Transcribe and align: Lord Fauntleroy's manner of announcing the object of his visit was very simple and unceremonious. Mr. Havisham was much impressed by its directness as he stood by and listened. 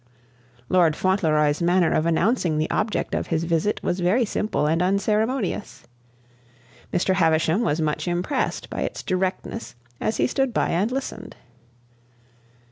Lord 0.67 0.95
Fauntleroy's 0.95 1.61
manner 1.61 1.93
of 1.93 2.07
announcing 2.07 2.57
the 2.57 2.71
object 2.71 3.13
of 3.13 3.27
his 3.27 3.43
visit 3.43 3.79
was 3.83 3.99
very 3.99 4.25
simple 4.25 4.65
and 4.65 4.81
unceremonious. 4.81 5.83
Mr. 6.91 7.13
Havisham 7.13 7.61
was 7.61 7.79
much 7.81 8.07
impressed 8.07 8.67
by 8.67 8.81
its 8.81 9.03
directness 9.03 9.75
as 9.99 10.17
he 10.17 10.25
stood 10.25 10.55
by 10.55 10.69
and 10.69 10.91
listened. 10.91 11.35